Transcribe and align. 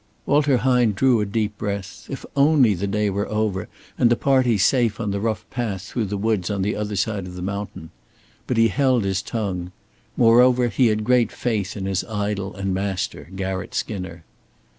Walter 0.25 0.57
Hine 0.57 0.93
drew 0.93 1.21
a 1.21 1.27
deep 1.27 1.55
breath. 1.59 2.07
If 2.09 2.25
only 2.35 2.73
the 2.73 2.87
day 2.87 3.11
were 3.11 3.29
over, 3.29 3.67
and 3.99 4.09
the 4.09 4.15
party 4.15 4.57
safe 4.57 4.99
on 4.99 5.11
the 5.11 5.19
rough 5.19 5.47
path 5.51 5.83
through 5.83 6.05
the 6.05 6.17
woods 6.17 6.49
on 6.49 6.63
the 6.63 6.75
other 6.75 6.95
side 6.95 7.27
of 7.27 7.35
the 7.35 7.43
mountain! 7.43 7.91
But 8.47 8.57
he 8.57 8.69
held 8.69 9.03
his 9.03 9.21
tongue. 9.21 9.71
Moreover, 10.17 10.69
he 10.69 10.87
had 10.87 11.03
great 11.03 11.31
faith 11.31 11.77
in 11.77 11.85
his 11.85 12.03
idol 12.05 12.55
and 12.55 12.73
master, 12.73 13.29
Garratt 13.35 13.75
Skinner. 13.75 14.23